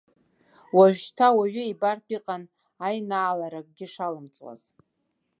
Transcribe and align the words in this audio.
Уажәшьҭа 0.77 1.27
уаҩы 1.37 1.63
ибартә 1.65 2.11
иҟан 2.17 2.43
аинаалара 2.85 3.59
акгьы 3.63 3.87
шалымҵуаз. 3.93 4.61